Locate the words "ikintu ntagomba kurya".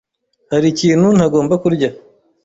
0.73-1.89